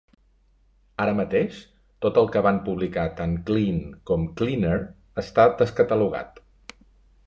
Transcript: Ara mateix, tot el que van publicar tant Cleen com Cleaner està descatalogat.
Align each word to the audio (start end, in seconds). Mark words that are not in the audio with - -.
Ara 1.03 1.13
mateix, 1.19 1.59
tot 2.07 2.17
el 2.23 2.31
que 2.37 2.43
van 2.49 2.59
publicar 2.71 3.05
tant 3.23 3.37
Cleen 3.51 3.79
com 4.11 4.27
Cleaner 4.41 4.77
està 5.27 5.51
descatalogat. 5.65 6.47